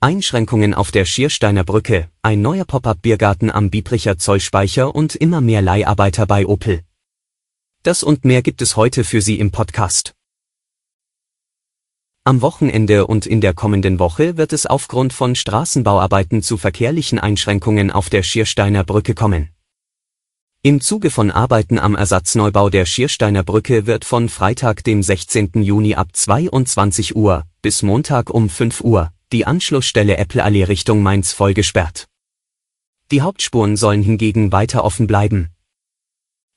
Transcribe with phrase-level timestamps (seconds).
[0.00, 6.24] Einschränkungen auf der Schiersteiner Brücke, ein neuer Pop-up-Biergarten am Biebricher Zollspeicher und immer mehr Leiharbeiter
[6.24, 6.82] bei Opel.
[7.82, 10.14] Das und mehr gibt es heute für Sie im Podcast.
[12.22, 17.90] Am Wochenende und in der kommenden Woche wird es aufgrund von Straßenbauarbeiten zu verkehrlichen Einschränkungen
[17.90, 19.48] auf der Schiersteiner Brücke kommen.
[20.62, 25.50] Im Zuge von Arbeiten am Ersatzneubau der Schiersteiner Brücke wird von Freitag, dem 16.
[25.54, 31.54] Juni ab 22 Uhr bis Montag um 5 Uhr die Anschlussstelle Äppelallee Richtung Mainz voll
[31.54, 32.06] gesperrt.
[33.10, 35.50] Die Hauptspuren sollen hingegen weiter offen bleiben.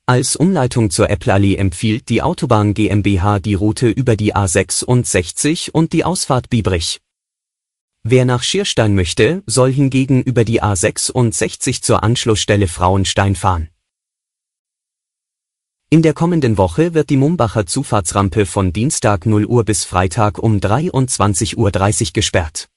[0.06, 6.04] Als Umleitung zur Äppelallee empfiehlt die Autobahn GmbH die Route über die A66 und die
[6.04, 7.00] Ausfahrt Biebrich.
[8.04, 13.70] Wer nach Schierstein möchte, soll hingegen über die A66 zur Anschlussstelle Frauenstein fahren.
[15.92, 20.58] In der kommenden Woche wird die Mumbacher Zufahrtsrampe von Dienstag 0 Uhr bis Freitag um
[20.58, 22.70] 23.30 Uhr gesperrt.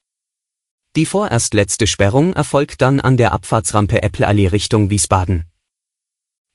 [0.97, 5.45] Die vorerst letzte Sperrung erfolgt dann an der Abfahrtsrampe Äppelallee Richtung Wiesbaden.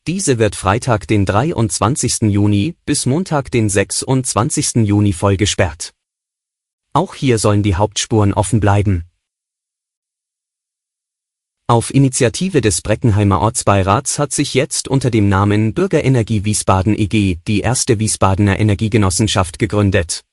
[0.08, 2.22] Diese wird Freitag den 23.
[2.22, 4.88] Juni bis Montag den 26.
[4.88, 5.94] Juni voll gesperrt.
[6.94, 9.04] Auch hier sollen die Hauptspuren offen bleiben.
[11.68, 17.38] Auf Initiative des Breckenheimer Ortsbeirats hat sich jetzt unter dem Namen Bürgerenergie Wiesbaden e.G.
[17.46, 20.24] die erste Wiesbadener Energiegenossenschaft gegründet.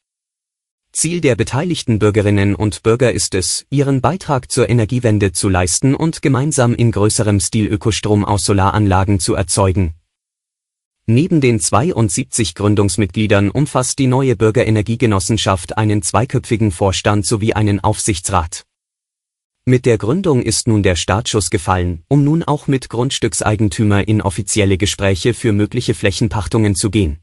[0.97, 6.23] Ziel der beteiligten Bürgerinnen und Bürger ist es, ihren Beitrag zur Energiewende zu leisten und
[6.23, 9.93] gemeinsam in größerem Stil Ökostrom aus Solaranlagen zu erzeugen.
[11.05, 18.65] Neben den 72 Gründungsmitgliedern umfasst die neue Bürgerenergiegenossenschaft einen zweiköpfigen Vorstand sowie einen Aufsichtsrat.
[19.67, 24.79] Mit der Gründung ist nun der Startschuss gefallen, um nun auch mit Grundstückseigentümer in offizielle
[24.79, 27.19] Gespräche für mögliche Flächenpachtungen zu gehen.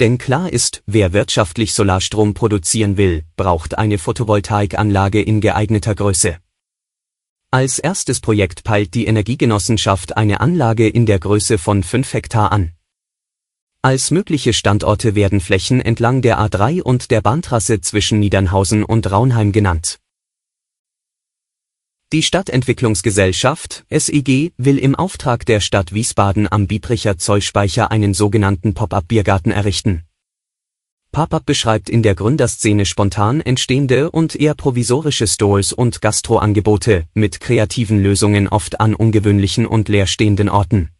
[0.00, 6.38] Denn klar ist, wer wirtschaftlich Solarstrom produzieren will, braucht eine Photovoltaikanlage in geeigneter Größe.
[7.52, 12.72] Als erstes Projekt peilt die Energiegenossenschaft eine Anlage in der Größe von 5 Hektar an.
[13.82, 19.52] Als mögliche Standorte werden Flächen entlang der A3 und der Bahntrasse zwischen Niedernhausen und Raunheim
[19.52, 20.00] genannt.
[22.14, 29.50] Die Stadtentwicklungsgesellschaft SEG will im Auftrag der Stadt Wiesbaden am Biebricher Zollspeicher einen sogenannten Pop-up-Biergarten
[29.50, 30.04] errichten.
[31.10, 38.00] Pop-up beschreibt in der Gründerszene spontan entstehende und eher provisorische Stores und Gastroangebote mit kreativen
[38.00, 40.93] Lösungen oft an ungewöhnlichen und leerstehenden Orten.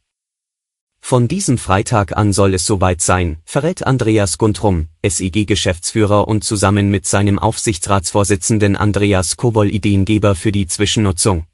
[1.06, 7.04] Von diesem Freitag an soll es soweit sein, verrät Andreas Guntrum, SIG-Geschäftsführer und zusammen mit
[7.04, 11.44] seinem Aufsichtsratsvorsitzenden Andreas Kowol Ideengeber für die Zwischennutzung.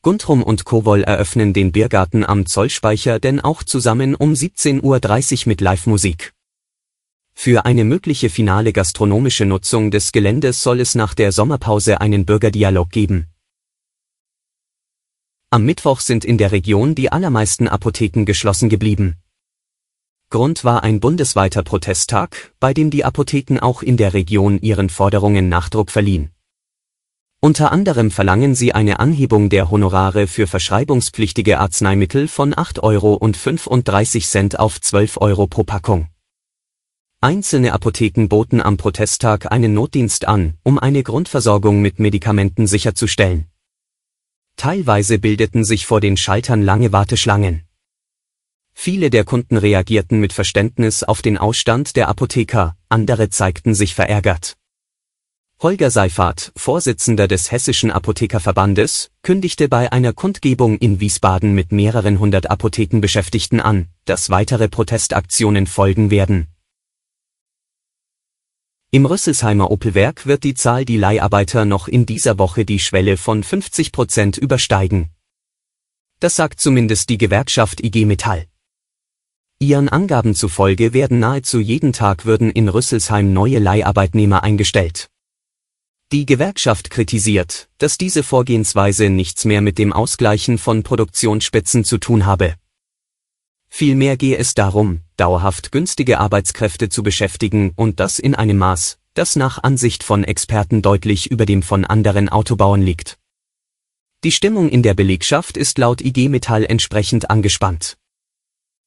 [0.00, 5.60] Guntrum und Kowol eröffnen den Biergarten am Zollspeicher denn auch zusammen um 17.30 Uhr mit
[5.60, 6.32] Live-Musik.
[7.34, 12.88] Für eine mögliche finale gastronomische Nutzung des Geländes soll es nach der Sommerpause einen Bürgerdialog
[12.88, 13.26] geben.
[15.50, 19.16] Am Mittwoch sind in der Region die allermeisten Apotheken geschlossen geblieben.
[20.28, 25.48] Grund war ein bundesweiter Protesttag, bei dem die Apotheken auch in der Region ihren Forderungen
[25.48, 26.32] Nachdruck verliehen.
[27.40, 33.34] Unter anderem verlangen sie eine Anhebung der Honorare für verschreibungspflichtige Arzneimittel von 8 Euro und
[33.34, 36.08] 35 Cent auf 12 Euro pro Packung.
[37.22, 43.46] Einzelne Apotheken boten am Protesttag einen Notdienst an, um eine Grundversorgung mit Medikamenten sicherzustellen.
[44.58, 47.62] Teilweise bildeten sich vor den Schaltern lange Warteschlangen.
[48.74, 54.56] Viele der Kunden reagierten mit Verständnis auf den Ausstand der Apotheker, andere zeigten sich verärgert.
[55.62, 62.50] Holger Seifert, Vorsitzender des Hessischen Apothekerverbandes, kündigte bei einer Kundgebung in Wiesbaden mit mehreren hundert
[62.50, 66.48] Apothekenbeschäftigten an, dass weitere Protestaktionen folgen werden.
[68.90, 73.42] Im Rüsselsheimer Opelwerk wird die Zahl die Leiharbeiter noch in dieser Woche die Schwelle von
[73.42, 75.10] 50 Prozent übersteigen.
[76.20, 78.46] Das sagt zumindest die Gewerkschaft IG Metall.
[79.58, 85.10] Ihren Angaben zufolge werden nahezu jeden Tag würden in Rüsselsheim neue Leiharbeitnehmer eingestellt.
[86.10, 92.24] Die Gewerkschaft kritisiert, dass diese Vorgehensweise nichts mehr mit dem Ausgleichen von Produktionsspitzen zu tun
[92.24, 92.54] habe.
[93.68, 99.36] Vielmehr gehe es darum, dauerhaft günstige Arbeitskräfte zu beschäftigen und das in einem Maß, das
[99.36, 103.18] nach Ansicht von Experten deutlich über dem von anderen Autobauern liegt.
[104.24, 107.96] Die Stimmung in der Belegschaft ist laut IG Metall entsprechend angespannt.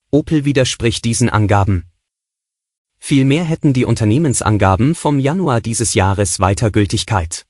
[0.10, 1.86] Opel widerspricht diesen Angaben.
[3.00, 7.46] Vielmehr hätten die Unternehmensangaben vom Januar dieses Jahres weiter Gültigkeit.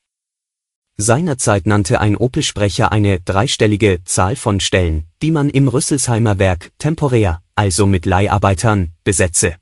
[1.02, 7.42] Seinerzeit nannte ein Opel-Sprecher eine dreistellige Zahl von Stellen, die man im Rüsselsheimer Werk temporär,
[7.56, 9.56] also mit Leiharbeitern, besetze.